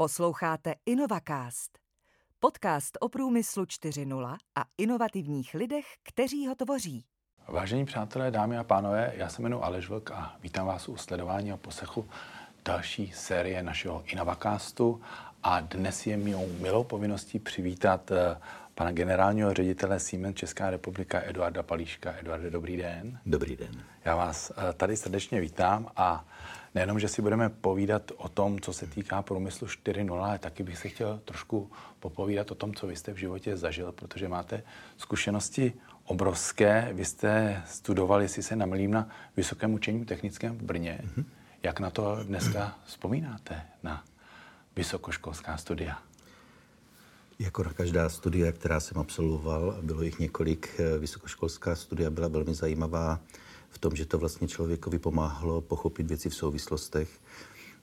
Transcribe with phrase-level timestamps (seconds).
[0.00, 1.78] Posloucháte InnovaCast,
[2.38, 7.04] podcast o průmyslu 4.0 a inovativních lidech, kteří ho tvoří.
[7.48, 11.52] Vážení přátelé, dámy a pánové, já se jmenuji Aleš Vlk a vítám vás u sledování
[11.52, 12.08] a posechu
[12.64, 15.02] další série našeho InnovaCastu
[15.42, 18.36] a dnes je mou milou povinností přivítat eh,
[18.74, 22.14] pana generálního ředitele Siemens Česká republika Eduarda Palíška.
[22.20, 23.18] Eduarde, dobrý den.
[23.26, 23.84] Dobrý den.
[24.04, 26.24] Já vás eh, tady srdečně vítám a
[26.74, 30.78] nejenom, že si budeme povídat o tom, co se týká průmyslu 4.0, ale taky bych
[30.78, 31.70] se chtěl trošku
[32.00, 34.62] popovídat o tom, co vy jste v životě zažil, protože máte
[34.96, 35.72] zkušenosti
[36.04, 36.90] obrovské.
[36.92, 41.00] Vy jste studovali, jestli se namlím, na Vysokém učení technickém v Brně.
[41.04, 41.24] Mm-hmm.
[41.62, 44.04] Jak na to dneska vzpomínáte, na
[44.76, 45.98] vysokoškolská studia?
[47.38, 52.54] Jako na každá studia, která jsem absolvoval, a bylo jich několik, vysokoškolská studia byla velmi
[52.54, 53.20] zajímavá
[53.70, 57.08] v tom, že to vlastně člověkovi pomáhalo pochopit věci v souvislostech.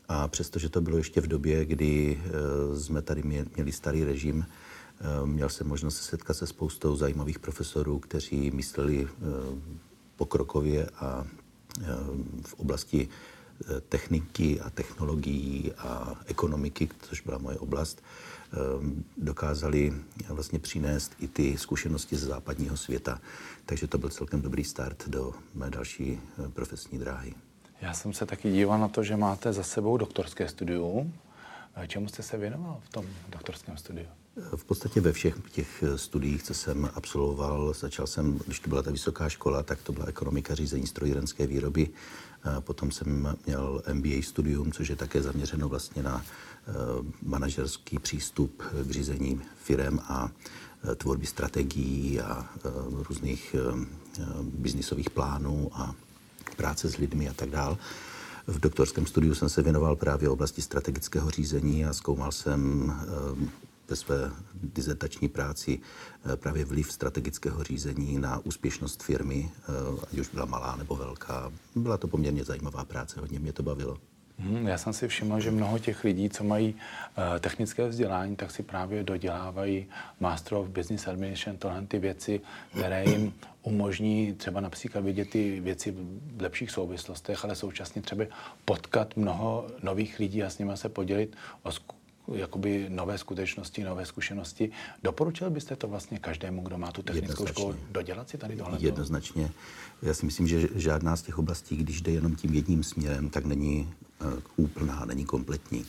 [0.07, 5.25] A přestože to bylo ještě v době, kdy eh, jsme tady měli starý režim, eh,
[5.25, 9.07] měl jsem možnost se setkat se spoustou zajímavých profesorů, kteří mysleli
[10.15, 11.27] pokrokově a
[12.45, 13.09] v oblasti
[13.89, 18.01] techniky a technologií a ekonomiky, což byla moje oblast,
[18.53, 19.93] Ehm, dokázali
[20.27, 23.21] vlastně přinést i ty zkušenosti ze západního světa.
[23.65, 27.33] Takže to byl celkem dobrý start do mé další eh, profesní dráhy.
[27.81, 31.13] Já jsem se taky díval na to, že máte za sebou doktorské studium.
[31.75, 34.07] Eh, čemu jste se věnoval v tom doktorském studiu?
[34.55, 38.81] V podstatě ve všech těch eh, studiích, co jsem absolvoval, začal jsem, když to byla
[38.81, 41.89] ta vysoká škola, tak to byla ekonomika řízení strojírenské výroby.
[42.59, 46.23] Potom jsem měl MBA studium, což je také zaměřeno vlastně na
[46.67, 46.73] Eh,
[47.21, 50.29] manažerský přístup k řízení firem a
[50.91, 52.69] eh, tvorby strategií a eh,
[53.09, 53.55] různých
[54.41, 55.95] biznisových plánů a
[56.57, 57.77] práce s lidmi a tak dále.
[58.47, 62.93] V doktorském studiu jsem se věnoval právě oblasti strategického řízení a zkoumal jsem
[63.89, 65.79] ve své dizertační práci
[66.35, 69.51] právě vliv strategického řízení na úspěšnost firmy,
[70.11, 71.51] ať už byla malá nebo velká.
[71.75, 73.97] Byla to poměrně zajímavá práce, hodně mě to bavilo.
[74.39, 78.51] Hmm, já jsem si všiml, že mnoho těch lidí, co mají uh, technické vzdělání, tak
[78.51, 79.85] si právě dodělávají
[80.19, 83.33] Master of Business Administration, tohle ty věci, které jim
[83.63, 85.95] umožní třeba například vidět ty věci
[86.35, 88.23] v lepších souvislostech, ale současně třeba
[88.65, 91.71] potkat mnoho nových lidí a s nimi se podělit o
[92.35, 94.71] jakoby nové skutečnosti, nové zkušenosti.
[95.03, 98.77] Doporučil byste to vlastně každému, kdo má tu technickou školu, dodělat si tady tohle?
[98.81, 99.51] Jednoznačně.
[100.01, 103.45] Já si myslím, že žádná z těch oblastí, když jde jenom tím jedním směrem, tak
[103.45, 105.85] není uh, úplná, není kompletní.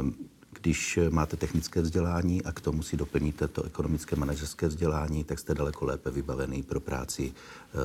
[0.00, 0.14] Um,
[0.60, 5.54] když máte technické vzdělání a k tomu si doplníte to ekonomické manažerské vzdělání, tak jste
[5.54, 7.32] daleko lépe vybavený pro práci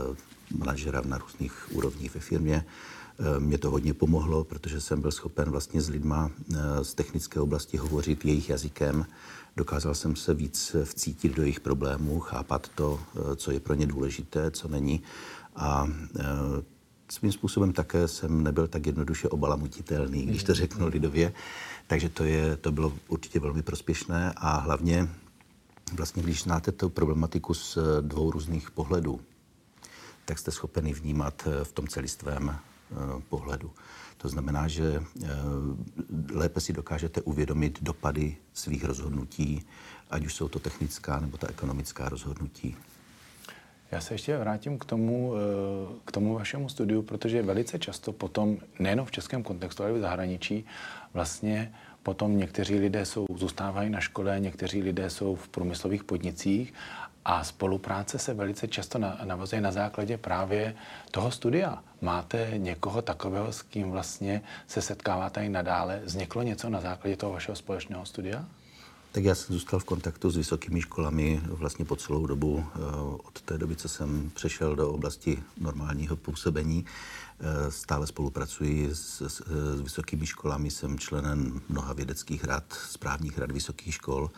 [0.10, 0.16] uh,
[0.58, 2.66] manažera na různých úrovních ve firmě.
[3.22, 7.40] Eh, mě to hodně pomohlo, protože jsem byl schopen vlastně s lidma eh, z technické
[7.40, 9.06] oblasti hovořit jejich jazykem.
[9.58, 13.88] Dokázal jsem se víc vcítit do jejich problémů, chápat to, eh, co je pro ně
[13.88, 15.04] důležité, co není.
[15.56, 15.88] A
[17.12, 21.34] svým způsobem také jsem nebyl tak jednoduše obalamutitelný, když to řeknu lidově.
[21.88, 25.10] Takže to, je, to bylo určitě velmi prospěšné a hlavně
[25.94, 29.22] vlastně, když znáte tu problematiku z dvou různých pohledů,
[30.26, 32.60] tak jste schopeni vnímat v tom celistvém
[33.30, 33.72] pohledu.
[34.18, 35.28] To znamená, že eh,
[36.34, 39.64] lépe si dokážete uvědomit dopady svých rozhodnutí,
[40.10, 42.76] ať už jsou to technická nebo ta ekonomická rozhodnutí.
[43.92, 45.40] Já se ještě vrátím k tomu, eh,
[46.06, 50.02] k tomu vašemu studiu, protože velice často potom, nejen v českém kontextu, ale i v
[50.02, 50.66] zahraničí,
[51.14, 51.74] vlastně
[52.04, 56.74] potom někteří lidé jsou, zůstávají na škole, někteří lidé jsou v průmyslových podnicích
[57.26, 60.76] a spolupráce se velice často navazuje na základě právě
[61.12, 61.84] toho studia.
[62.02, 66.02] Máte někoho takového, s kým vlastně se setkáváte i nadále?
[66.06, 68.46] Vzniklo něco na základě toho vašeho společného studia?
[69.12, 72.66] Tak já jsem zůstal v kontaktu s vysokými školami vlastně po celou dobu.
[72.76, 72.80] Eh,
[73.24, 76.86] od té doby, co jsem přešel do oblasti normálního působení,
[77.40, 79.42] eh, stále spolupracuji s, s,
[79.76, 84.32] s vysokými školami, jsem členem mnoha vědeckých rad, správních rad vysokých škol,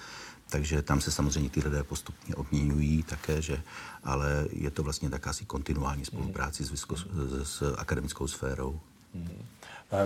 [0.51, 3.62] takže tam se samozřejmě ty lidé postupně obměňují také, že,
[4.03, 6.95] ale je to vlastně takási kontinuální spolupráci s, vysko,
[7.44, 8.80] s akademickou sférou.
[9.13, 9.45] Mm.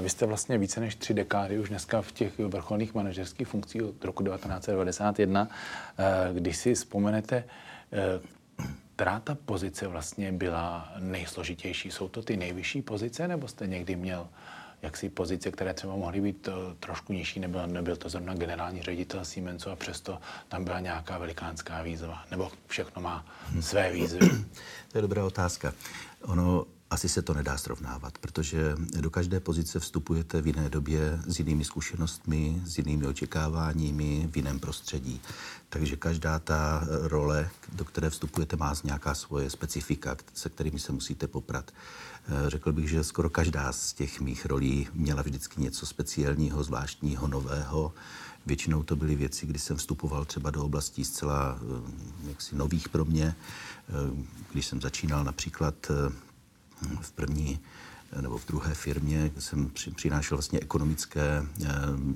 [0.01, 4.05] Vy jste vlastně více než tři dekády už dneska v těch vrcholných manažerských funkcích od
[4.05, 5.49] roku 1991.
[5.97, 7.43] Eh, když si vzpomenete,
[7.91, 8.19] eh,
[8.95, 11.91] která ta pozice vlastně byla nejsložitější?
[11.91, 14.27] Jsou to ty nejvyšší pozice, nebo jste někdy měl
[14.81, 19.25] jaksi pozice, které třeba mohly být eh, trošku nižší, nebyl, nebyl to zrovna generální ředitel
[19.25, 23.25] Siemensu a přesto tam byla nějaká velikánská výzva, nebo všechno má
[23.61, 24.29] své výzvy?
[24.91, 25.73] To je dobrá otázka.
[26.21, 31.39] Ono asi se to nedá srovnávat, protože do každé pozice vstupujete v jiné době s
[31.39, 35.21] jinými zkušenostmi, s jinými očekáváními, v jiném prostředí.
[35.69, 41.27] Takže každá ta role, do které vstupujete, má nějaká svoje specifika, se kterými se musíte
[41.27, 41.71] poprat.
[42.27, 47.27] Eh, řekl bych, že skoro každá z těch mých rolí měla vždycky něco speciálního, zvláštního,
[47.27, 47.93] nového.
[48.45, 53.05] Většinou to byly věci, kdy jsem vstupoval třeba do oblastí zcela eh, jaksi nových pro
[53.05, 53.35] mě.
[53.35, 53.93] Eh,
[54.51, 55.91] když jsem začínal například
[57.01, 57.59] v první
[58.21, 61.45] nebo v druhé firmě jsem přinášel vlastně ekonomické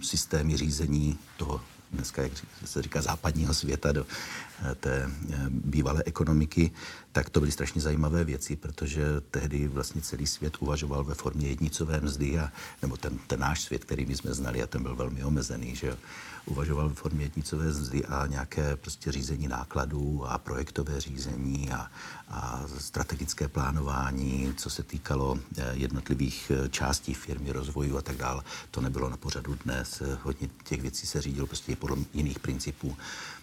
[0.02, 1.62] systémy řízení toho
[1.92, 2.32] dneska, jak
[2.66, 4.49] se říká, západního světa do eh,
[4.80, 6.72] té eh, bývalé ekonomiky,
[7.12, 12.02] tak to byly strašně zajímavé věci, protože tehdy vlastně celý svět uvažoval ve formě jednicové
[12.02, 12.52] mzdy, a,
[12.82, 15.98] nebo ten, ten náš svět, který my jsme znali, a ten byl velmi omezený, že
[16.46, 21.92] uvažoval ve formě jednicové mzdy a nějaké prostě řízení nákladů a projektové řízení a,
[22.30, 28.44] a strategické plánování, co se týkalo eh, jednotlivých částí firmy, rozvoju a tak dále.
[28.72, 30.04] To nebylo na pořadu dnes.
[30.24, 32.98] Hodně těch věcí se řídilo prostě podle jiných principů.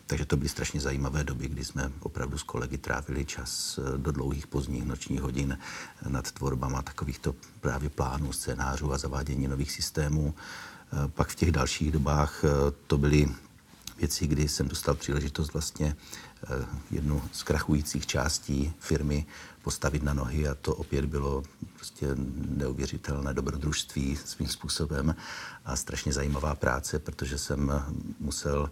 [0.07, 4.13] Takže to byly strašně zajímavé doby, kdy jsme opravdu s kolegy trávili čas eh, do
[4.13, 5.59] dlouhých pozdních nočních hodin
[6.09, 10.35] nad tvorbama takovýchto právě plánů, scénářů a zavádění nových systémů.
[10.35, 12.49] Eh, pak v těch dalších dobách eh,
[12.87, 13.29] to byly
[13.99, 15.97] věci, kdy jsem dostal příležitost vlastně
[16.91, 19.27] jednu z krachujících částí firmy
[19.63, 21.43] postavit na nohy a to opět bylo
[21.77, 22.07] prostě
[22.49, 25.17] neuvěřitelné dobrodružství svým způsobem
[25.65, 27.73] a strašně zajímavá práce, protože jsem
[28.21, 28.71] musel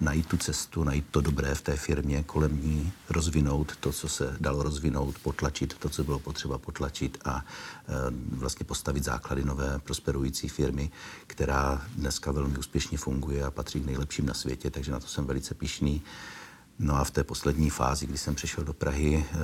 [0.00, 4.36] najít tu cestu, najít to dobré v té firmě, kolem ní, rozvinout to, co se
[4.40, 7.44] dalo rozvinout, potlačit to, co bylo potřeba potlačit a
[7.88, 7.92] e,
[8.36, 10.90] vlastně postavit základy nové prosperující firmy,
[11.26, 15.26] která dneska velmi úspěšně funguje a patří k nejlepším na světě, takže na to jsem
[15.26, 16.02] velice pišný.
[16.78, 19.36] No a v té poslední fázi, kdy jsem přišel do Prahy e,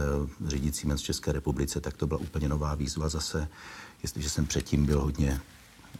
[0.48, 3.48] řídit Siemens České republice, tak to byla úplně nová výzva zase.
[4.02, 5.40] Jestliže jsem předtím byl hodně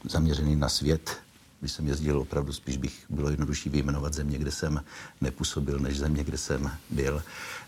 [0.05, 1.26] zaměřený na svět,
[1.61, 4.85] když jsem jezdil, opravdu spíš bych bylo jednodušší vyjmenovat země, kde jsem
[5.21, 7.23] nepůsobil, než země, kde jsem byl,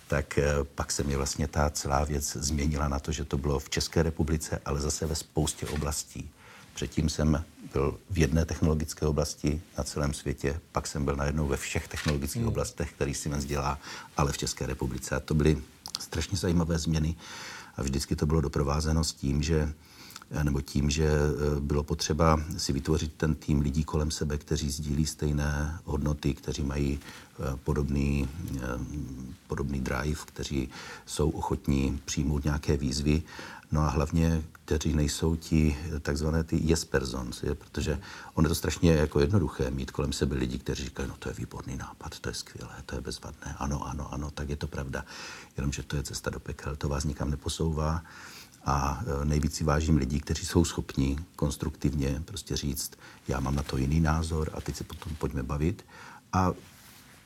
[0.09, 3.59] tak eh, pak se mě vlastně ta celá věc změnila na to, že to bylo
[3.59, 6.31] v České republice, ale zase ve spoustě oblastí.
[6.75, 11.57] Předtím jsem byl v jedné technologické oblasti na celém světě, pak jsem byl najednou ve
[11.57, 12.49] všech technologických hmm.
[12.49, 13.79] oblastech, který Siemens dělá,
[14.17, 15.17] ale v České republice.
[15.17, 15.59] A to byly
[15.99, 17.17] strašně zajímavé změny
[17.77, 19.73] a vždycky to bylo doprovázeno s tím, že
[20.43, 25.07] nebo tím, že eh, bylo potřeba si vytvořit ten tým lidí kolem sebe, kteří sdílí
[25.07, 28.29] stejné hodnoty, kteří mají eh, podobný,
[29.47, 30.69] podobný drive, kteří
[31.07, 33.23] jsou ochotní přijmout nějaké výzvy,
[33.73, 38.01] no a hlavně, kteří nejsou ti takzvané ty yes persons, je, protože
[38.35, 41.35] on je to strašně jako jednoduché mít kolem sebe lidi, kteří říkají, no to je
[41.35, 45.05] výborný nápad, to je skvělé, to je bezvadné, ano, ano, ano, tak je to pravda,
[45.57, 48.03] jenomže to je cesta do pekel, to vás nikam neposouvá
[48.65, 52.93] a e, nejvíc si vážím lidí, kteří jsou schopni konstruktivně prostě říct,
[53.29, 55.85] já mám na to jiný názor a teď se potom pojďme bavit.
[56.33, 56.53] A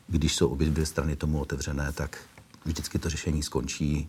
[0.09, 2.19] když jsou obě dvě strany tomu otevřené, tak
[2.65, 4.09] vždycky to řešení skončí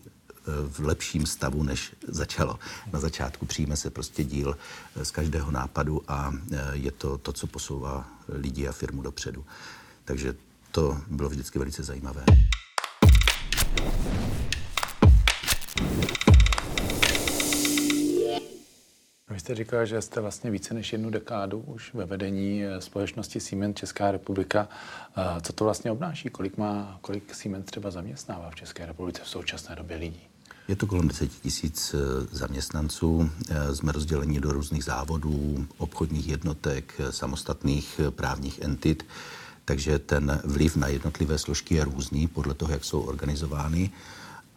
[0.68, 2.58] v lepším stavu, než začalo.
[2.92, 4.56] Na začátku přijme se prostě díl
[4.96, 6.32] e, z každého nápadu a
[6.72, 9.44] je to to, co posouvá lidi a firmu dopředu.
[10.04, 10.34] Takže
[10.70, 12.24] to bylo vždycky velice zajímavé.
[19.34, 23.40] Vy jste říkal, že jste vlastně více než jednu dekádu už ve vedení eh, společnosti
[23.40, 24.68] Siemens Česká republika.
[25.16, 26.28] Eh, co to vlastně obnáší?
[26.28, 30.20] Kolik, má, kolik Siemens třeba zaměstnává v České republice v současné době lidí?
[30.68, 31.98] Je to kolem 10 tisíc eh,
[32.30, 33.30] zaměstnanců.
[33.72, 39.06] Jsme rozděleni do různých závodů, obchodních jednotek, samostatných právních entit,
[39.64, 43.90] takže ten vliv na jednotlivé složky je různý podle toho, jak jsou organizovány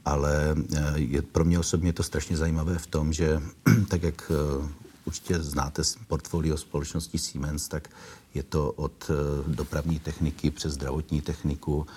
[0.08, 3.42] ale eh, je, pro mě osobně to strašně zajímavé v tom, že
[3.88, 4.68] tak jak eh,
[5.06, 7.90] určitě znáte portfolio společnosti Siemens, tak
[8.34, 9.14] je to od eh,
[9.48, 11.88] dopravní techniky přes zdravotní techniku,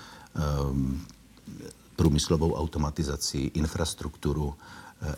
[1.97, 4.55] průmyslovou automatizaci, infrastrukturu,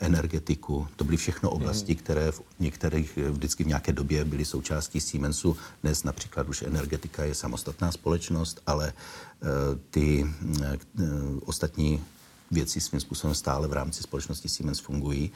[0.00, 0.88] energetiku.
[0.96, 5.56] To byly všechno oblasti, které v některých vždycky v nějaké době byly součástí Siemensu.
[5.82, 8.92] Dnes například už energetika je samostatná společnost, ale
[9.90, 10.26] ty
[11.44, 12.00] ostatní
[12.52, 15.32] věci svým způsobem stále v rámci společnosti Siemens fungují.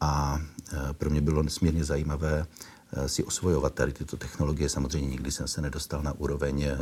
[0.00, 0.40] A
[0.72, 2.46] e, pro mě bylo nesmírně zajímavé
[2.92, 4.68] e, si osvojovat tady tyto technologie.
[4.68, 6.76] Samozřejmě nikdy jsem se nedostal na úroveň e,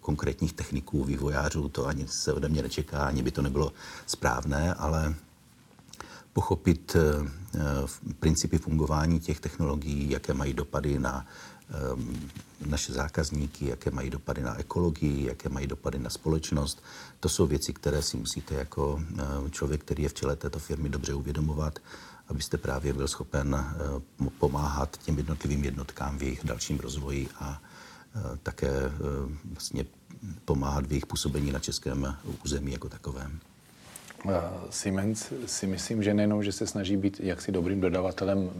[0.00, 3.72] konkrétních techniků, vývojářů, to ani se ode mě nečeká, ani by to nebylo
[4.06, 5.14] správné, ale
[6.32, 6.96] pochopit
[8.18, 11.26] principy fungování těch technologií, jaké mají dopady na
[12.66, 16.82] naše zákazníky, jaké mají dopady na ekologii, jaké mají dopady na společnost.
[17.20, 19.00] To jsou věci, které si musíte jako
[19.50, 21.78] člověk, který je v čele této firmy, dobře uvědomovat
[22.30, 27.62] abyste právě byl schopen eh, pomáhat těm jednotlivým jednotkám v jejich dalším rozvoji a
[28.16, 28.90] eh, také eh,
[29.44, 29.84] vlastně
[30.44, 33.40] pomáhat v jejich působení na českém území jako takovém.
[34.70, 38.50] Siemens si myslím, že nejenom, že se snaží být jaksi dobrým dodavatelem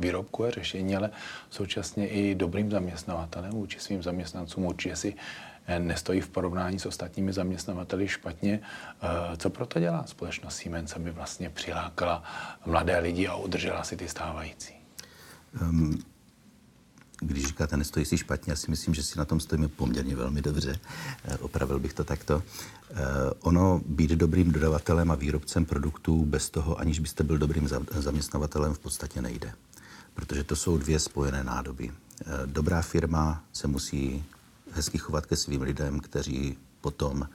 [0.00, 1.10] výrobku a řešení, ale
[1.50, 4.64] současně i dobrým zaměstnavatelem vůči svým zaměstnancům.
[4.64, 5.14] Určitě si
[5.66, 8.60] Eh, nestojí v porovnání s ostatními zaměstnavateli špatně.
[9.02, 12.22] Eh, co proto dělá společnost Siemens, aby vlastně přilákala
[12.66, 14.74] mladé lidi a udržela si ty stávající?
[15.60, 16.02] Um,
[17.20, 20.42] když říkáte, nestojí si špatně, já si myslím, že si na tom stojíme poměrně velmi
[20.42, 20.78] dobře.
[21.24, 22.42] Eh, opravil bych to takto.
[23.40, 28.78] Ono být dobrým dodavatelem a výrobcem produktů bez toho, aniž byste byl dobrým zaměstnavatelem, v
[28.78, 29.52] podstatě nejde.
[30.14, 31.92] Protože to jsou dvě spojené nádoby.
[32.46, 34.24] Dobrá firma se musí
[34.72, 37.28] hezky chovat ke svým lidem, kteří potom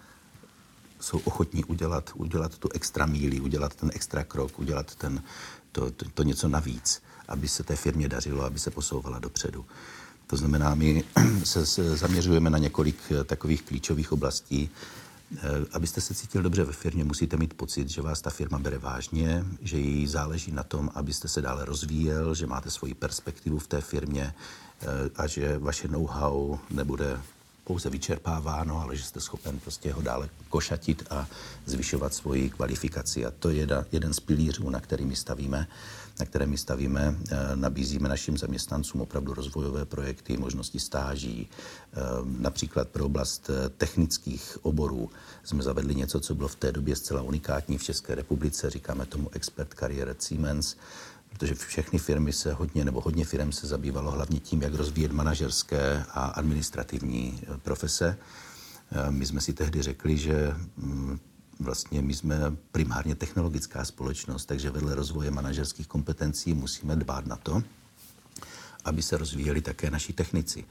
[1.00, 5.24] jsou ochotní udělat, udělat tu extra míli, udělat ten extra krok, udělat ten,
[5.72, 9.66] to, to, to něco navíc, aby se té firmě dařilo, aby se posouvala dopředu.
[10.28, 11.04] To znamená, my
[11.44, 14.70] se, se zaměřujeme na několik eh, takových klíčových oblastí.
[15.36, 15.40] Eh,
[15.72, 19.46] abyste se cítil dobře ve firmě, musíte mít pocit, že vás ta firma bere vážně,
[19.62, 23.82] že jí záleží na tom, abyste se dále rozvíjel, že máte svoji perspektivu v té
[23.82, 24.34] firmě,
[25.16, 27.22] a že vaše know-how nebude
[27.64, 31.28] pouze vyčerpáváno, ale že jste schopen prostě ho dále košatit a
[31.66, 33.26] zvyšovat svoji kvalifikaci.
[33.26, 35.68] A to je jeden z pilířů, na který my stavíme,
[36.20, 37.16] na které my stavíme.
[37.32, 41.50] E, nabízíme našim zaměstnancům opravdu rozvojové projekty, možnosti stáží.
[41.50, 41.98] E,
[42.40, 45.10] například pro oblast e, technických oborů
[45.44, 48.70] jsme zavedli něco, co bylo v té době zcela unikátní v České republice.
[48.70, 50.76] Říkáme tomu expert kariér Siemens
[51.30, 56.06] protože všechny firmy se hodně, nebo hodně firm se zabývalo hlavně tím, jak rozvíjet manažerské
[56.10, 58.18] a administrativní eh, profese.
[58.92, 61.20] Eh, my jsme si tehdy řekli, že mm,
[61.60, 62.40] vlastně my jsme
[62.72, 67.64] primárně technologická společnost, takže vedle rozvoje manažerských kompetencí musíme dbát na to,
[68.86, 70.66] aby se rozvíjeli také naši technici.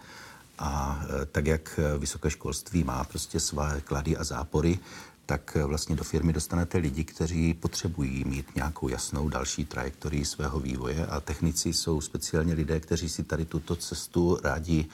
[0.59, 4.79] A eh, tak, jak vysoké školství má prostě své klady a zápory,
[5.27, 11.07] tak vlastně do firmy dostanete lidi, kteří potřebují mít nějakou jasnou další trajektorii svého vývoje
[11.07, 14.87] a technici jsou speciálně lidé, kteří si tady tuto cestu rádi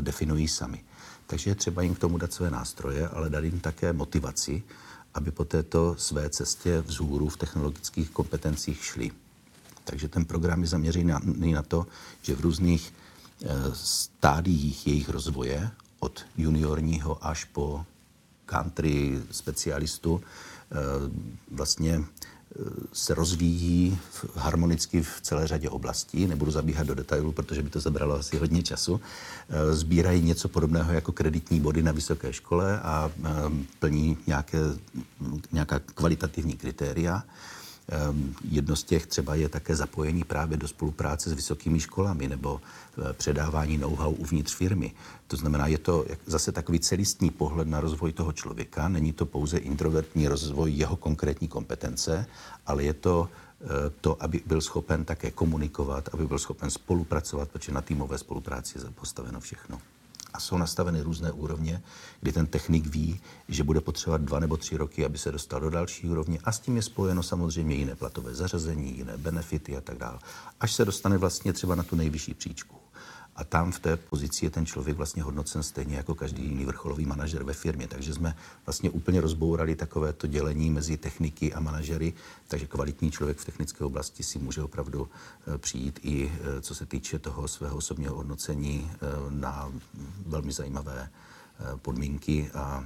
[0.00, 0.84] definují sami.
[1.26, 4.62] Takže je třeba jim k tomu dát své nástroje, ale dát jim také motivaci,
[5.14, 9.10] aby po této své cestě vzhůru v technologických kompetencích šli.
[9.84, 11.86] Takže ten program je zaměřený na to,
[12.22, 12.94] že v různých
[13.44, 17.84] eh, stádiích jejich rozvoje, od juniorního až po
[18.46, 20.74] country specialistu eh,
[21.50, 22.04] vlastně
[22.92, 23.98] se rozvíjí
[24.34, 26.26] harmonicky v celé řadě oblastí.
[26.26, 29.00] Nebudu zabíhat do detailů, protože by to zabralo asi hodně času.
[29.48, 33.10] Eh, sbírají něco podobného jako kreditní body na vysoké škole a
[33.78, 34.58] plní nějaké,
[35.52, 37.24] nějaká kvalitativní kritéria.
[37.92, 42.60] Ehm, jedno z těch třeba je také zapojení právě do spolupráce s vysokými školami nebo
[42.60, 44.92] eh, předávání know-how uvnitř firmy.
[45.26, 48.88] To znamená, je to zase takový celistní pohled na rozvoj toho člověka.
[48.88, 52.26] Není to pouze introvertní rozvoj jeho konkrétní kompetence,
[52.66, 53.28] ale je to
[53.60, 53.66] eh,
[54.00, 58.90] to, aby byl schopen také komunikovat, aby byl schopen spolupracovat, protože na týmové spolupráci je
[58.90, 59.78] postaveno všechno
[60.34, 61.82] a jsou nastaveny různé úrovně,
[62.20, 65.70] kdy ten technik ví, že bude potřebovat dva nebo tři roky, aby se dostal do
[65.70, 69.98] další úrovně a s tím je spojeno samozřejmě jiné platové zařazení, jiné benefity a tak
[69.98, 70.18] dále,
[70.60, 72.76] až se dostane vlastně třeba na tu nejvyšší příčku.
[73.36, 77.06] A tam v té pozici je ten člověk vlastně hodnocen stejně jako každý jiný vrcholový
[77.06, 77.88] manažer ve firmě.
[77.88, 78.36] Takže jsme
[78.66, 82.12] vlastně úplně rozbourali takové to dělení mezi techniky a manažery,
[82.48, 86.86] takže kvalitní člověk v technické oblasti si může opravdu eh, přijít i eh, co se
[86.86, 88.96] týče toho svého osobního hodnocení eh,
[89.30, 89.72] na
[90.26, 91.08] velmi zajímavé
[91.76, 92.84] podmínky a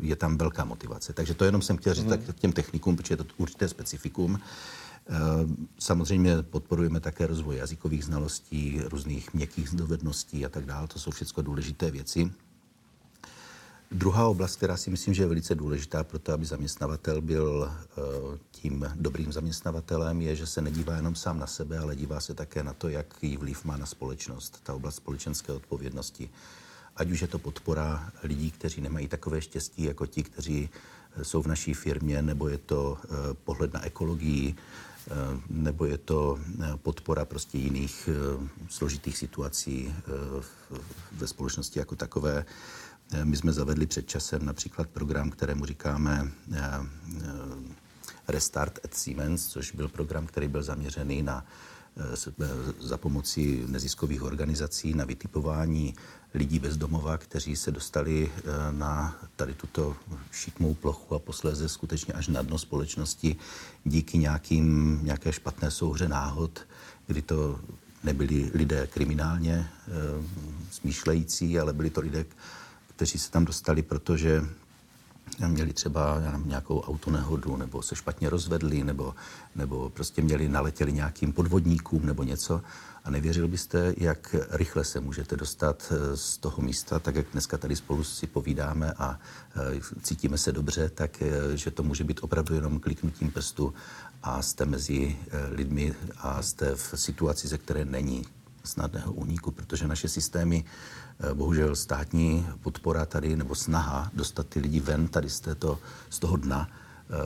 [0.00, 1.12] je tam velká motivace.
[1.12, 2.10] Takže to jenom jsem chtěl říct mm.
[2.10, 4.40] tak těm technikům, protože je to určité specifikum.
[5.10, 5.14] Eh,
[5.78, 10.88] samozřejmě podporujeme také rozvoj jazykových znalostí, různých měkkých dovedností a tak dále.
[10.88, 12.30] To jsou všechno důležité věci.
[13.90, 18.00] Druhá oblast, která si myslím, že je velice důležitá pro to, aby zaměstnavatel byl eh,
[18.50, 22.62] tím dobrým zaměstnavatelem, je, že se nedívá jenom sám na sebe, ale dívá se také
[22.62, 26.30] na to, jaký vliv má na společnost, ta oblast společenské odpovědnosti.
[26.96, 30.68] Ať už je to podpora lidí, kteří nemají takové štěstí jako ti, kteří
[31.16, 32.98] eh, jsou v naší firmě, nebo je to
[33.44, 34.54] pohled na ekologii,
[35.50, 39.94] nebo je to eh, podpora prostě jiných eh, složitých situací
[41.12, 42.44] ve společnosti jako takové.
[43.24, 46.32] My jsme zavedli před časem například program, kterému říkáme
[48.28, 51.46] Restart at Siemens, což byl program, který byl zaměřený na
[52.80, 55.94] za pomocí neziskových organizací na vytipování
[56.34, 58.32] lidí bez domova, kteří se dostali
[58.70, 59.96] na tady tuto
[60.32, 63.36] šikmou plochu a posléze skutečně až na dno společnosti
[63.84, 66.60] díky nějakým, nějaké špatné souhře náhod,
[67.06, 67.60] kdy to
[68.04, 69.68] nebyli lidé kriminálně e,
[70.70, 72.24] smýšlející, ale byli to lidé,
[72.96, 74.44] kteří se tam dostali, protože
[75.46, 79.14] měli třeba nějakou autonehodu, nebo se špatně rozvedli, nebo,
[79.56, 82.60] nebo prostě měli, naletěli nějakým podvodníkům nebo něco.
[83.04, 87.58] A nevěřil byste, jak rychle se můžete dostat eh, z toho místa, tak jak dneska
[87.58, 89.18] tady spolu si povídáme a
[89.56, 93.74] eh, cítíme se dobře, tak eh, že to může být opravdu jenom kliknutím prstu
[94.22, 95.16] a jste mezi
[95.50, 98.24] lidmi a jste v situaci, ze které není
[98.68, 100.64] snadného úniku, protože naše systémy,
[101.34, 105.78] bohužel státní podpora tady nebo snaha dostat ty lidi ven tady z, této,
[106.10, 106.68] z toho dna,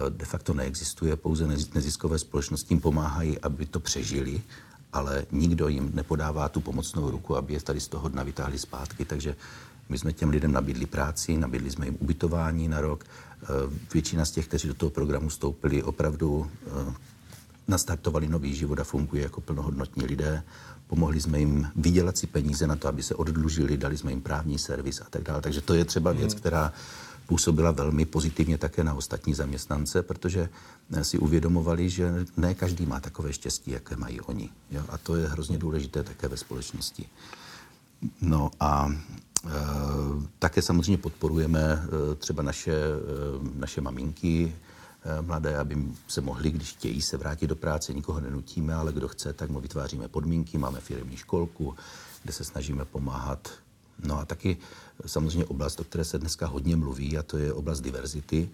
[0.08, 4.42] de facto neexistuje, pouze neziskové společnosti jim pomáhají, aby to přežili
[4.92, 9.04] ale nikdo jim nepodává tu pomocnou ruku, aby je tady z toho dna vytáhli zpátky.
[9.04, 9.36] Takže
[9.88, 13.04] my jsme těm lidem nabídli práci, nabídli jsme jim ubytování na rok.
[13.42, 13.46] Eh,
[13.94, 16.94] většina z těch, kteří do toho programu stoupili, opravdu eh,
[17.68, 20.42] nastartovali nový život a fungují jako plnohodnotní lidé.
[20.86, 24.58] Pomohli jsme jim vydělat si peníze na to, aby se oddlužili, dali jsme jim právní
[24.58, 25.42] servis a tak dále.
[25.42, 26.40] Takže to je třeba věc, hmm.
[26.40, 26.72] která
[27.26, 30.48] působila velmi pozitivně také na ostatní zaměstnance, protože
[31.02, 34.50] si uvědomovali, že ne každý má takové štěstí, jaké mají oni.
[34.70, 34.84] Jo?
[34.88, 37.06] A to je hrozně důležité také ve společnosti.
[38.20, 39.50] No a e,
[40.38, 42.88] také samozřejmě podporujeme e, třeba naše, e,
[43.54, 44.52] naše maminky,
[45.20, 45.76] mladé, aby
[46.08, 49.60] se mohli, když chtějí se vrátit do práce, nikoho nenutíme, ale kdo chce, tak mu
[49.60, 51.74] vytváříme podmínky, máme firmní školku,
[52.22, 53.48] kde se snažíme pomáhat.
[54.04, 54.56] No a taky
[55.06, 58.50] samozřejmě oblast, o které se dneska hodně mluví, a to je oblast diverzity.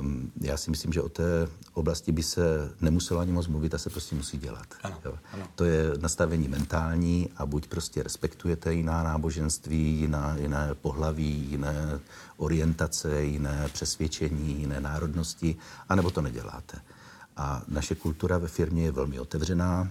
[0.00, 3.78] Um, já si myslím, že o té oblasti by se nemuselo ani moc mluvit a
[3.78, 4.66] se prostě musí dělat.
[4.82, 5.18] Ano, jo.
[5.32, 5.46] ano.
[5.54, 12.00] To je nastavení mentální a buď prostě respektujete jiná náboženství, jiná, jiné pohlaví, jiné
[12.36, 15.56] orientace, jiné přesvědčení, jiné národnosti,
[15.88, 16.78] anebo to neděláte.
[17.36, 19.88] A naše kultura ve firmě je velmi otevřená.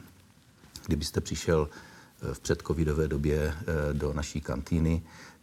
[0.86, 1.70] Kdybyste přišel
[2.34, 5.02] v předcovidové době eh, do naší kantýny,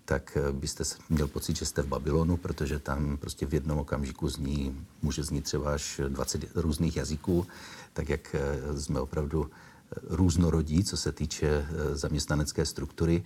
[0.09, 4.29] tak eh, byste měl pocit, že jste v Babylonu, protože tam prostě v jednom okamžiku
[4.29, 7.47] zní, může znít třeba až 20 různých jazyků,
[7.93, 9.51] tak jak eh, jsme opravdu
[10.09, 13.25] různorodí, co se týče zaměstnanecké struktury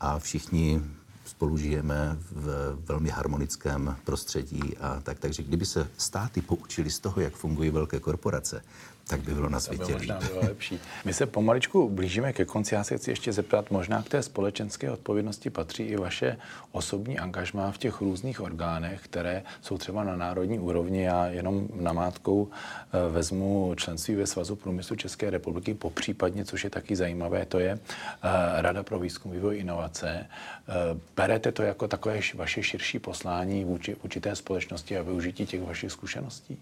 [0.00, 0.82] a všichni
[1.24, 5.18] spolu žijeme v velmi harmonickém prostředí a tak.
[5.18, 8.62] Takže kdyby se státy poučili z toho, jak fungují velké korporace,
[9.06, 10.80] tak by bylo na světě by možná bylo lepší.
[11.04, 12.74] My se pomaličku blížíme ke konci.
[12.74, 16.36] Já se chci ještě zeptat, možná k té společenské odpovědnosti patří i vaše
[16.72, 21.02] osobní angažmá v těch různých orgánech, které jsou třeba na národní úrovni.
[21.02, 26.70] Já jenom namátkou eh, vezmu členství ve Svazu průmyslu České republiky, po případně, což je
[26.70, 30.26] taky zajímavé, to je eh, Rada pro výzkum, vývoj, inovace.
[30.68, 30.72] Eh,
[31.16, 36.58] berete to jako takové vaše širší poslání vůči určité společnosti a využití těch vašich zkušeností?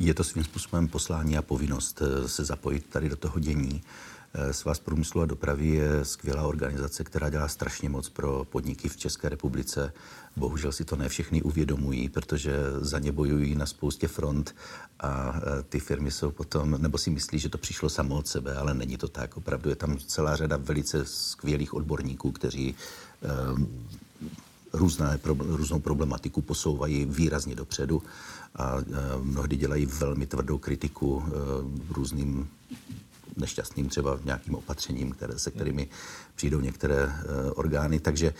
[0.00, 3.82] Je to svým způsobem poslání a povinnost eh, se zapojit tady do toho dění.
[4.34, 8.96] Eh, Svaz průmyslu a dopravy je skvělá organizace, která dělá strašně moc pro podniky v
[8.96, 9.92] České republice.
[10.36, 14.54] Bohužel si to ne všechny uvědomují, protože za ně bojují na spoustě front
[15.00, 18.56] a eh, ty firmy jsou potom, nebo si myslí, že to přišlo samo od sebe,
[18.56, 19.36] ale není to tak.
[19.36, 22.74] Opravdu je tam celá řada velice skvělých odborníků, kteří
[24.72, 28.02] různé, různou problematiku posouvají výrazně dopředu
[28.56, 28.76] a
[29.22, 31.30] mnohdy dělají velmi tvrdou kritiku e,
[31.94, 32.48] různým
[33.36, 35.88] nešťastným třeba nějakým opatřením, které, se kterými
[36.34, 38.00] přijdou některé e, orgány.
[38.00, 38.34] Takže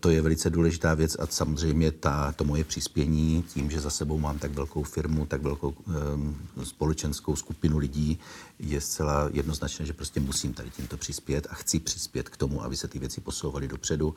[0.00, 4.18] to je velice důležitá věc a samozřejmě ta, to moje přispění tím, že za sebou
[4.18, 5.68] mám tak velkou firmu, tak velkou
[6.14, 8.18] um, společenskou skupinu lidí,
[8.58, 12.76] je zcela jednoznačné, že prostě musím tady tímto přispět a chci přispět k tomu, aby
[12.76, 14.14] se ty věci posouvaly dopředu.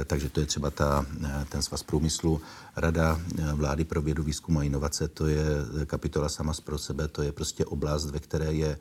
[0.00, 1.06] E, takže to je třeba ta,
[1.48, 2.40] ten svaz průmyslu.
[2.76, 3.20] Rada
[3.54, 5.44] vlády pro vědu, výzkum a inovace, to je
[5.86, 8.78] kapitola sama pro sebe, to je prostě oblast, ve které je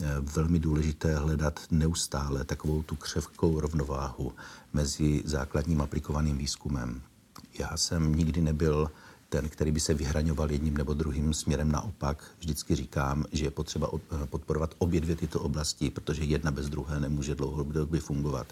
[0.00, 4.32] Eh, velmi důležité hledat neustále takovou tu křevkou rovnováhu
[4.72, 7.02] mezi základním aplikovaným výzkumem.
[7.58, 8.90] Já jsem nikdy nebyl
[9.28, 11.72] ten, který by se vyhraňoval jedním nebo druhým směrem.
[11.72, 16.68] Naopak vždycky říkám, že je potřeba eh, podporovat obě dvě tyto oblasti, protože jedna bez
[16.68, 18.46] druhé nemůže dlouhodobě fungovat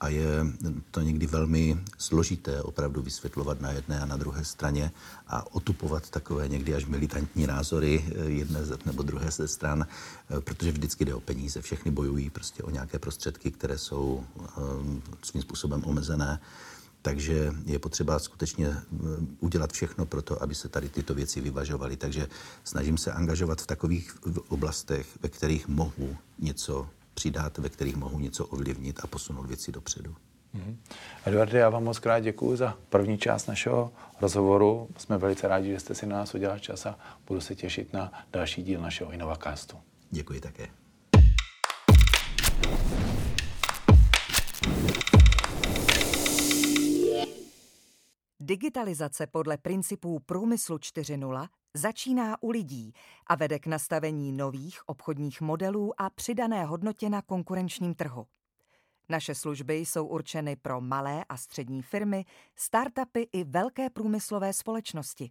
[0.00, 0.46] a je
[0.90, 4.92] to někdy velmi složité opravdu vysvětlovat na jedné a na druhé straně
[5.26, 10.72] a otupovat takové někdy až militantní názory eh, jedné nebo druhé ze stran, eh, protože
[10.72, 11.62] vždycky jde o peníze.
[11.62, 14.24] Všechny bojují prostě o nějaké prostředky, které jsou
[14.56, 16.40] um, svým způsobem omezené.
[17.02, 18.76] takže je potřeba skutečně
[19.40, 21.96] udělat všechno pro to, aby se tady tyto věci vyvažovaly.
[21.96, 22.28] Takže
[22.64, 24.16] snažím se angažovat v takových
[24.48, 30.16] oblastech, ve kterých mohu něco přidat, ve kterých mohu něco ovlivnit a posunout věci dopředu.
[30.54, 30.76] Mm-hmm.
[31.24, 34.88] Eduarde, já vám moc krát děkuji za první část našeho rozhovoru.
[34.96, 38.12] Jsme velice rádi, že jste si na nás udělal čas a budu se těšit na
[38.32, 39.76] další díl našeho Innovacastu.
[40.10, 40.68] Děkuji také.
[48.40, 51.48] Digitalizace podle principů průmyslu 4.0
[51.78, 52.92] začíná u lidí
[53.26, 58.26] a vede k nastavení nových obchodních modelů a přidané hodnotě na konkurenčním trhu.
[59.08, 62.24] Naše služby jsou určeny pro malé a střední firmy,
[62.56, 65.30] startupy i velké průmyslové společnosti.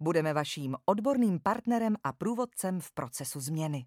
[0.00, 3.86] Budeme vaším odborným partnerem a průvodcem v procesu změny.